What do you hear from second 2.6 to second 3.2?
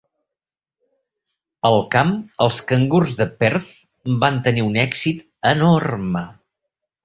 Cangurs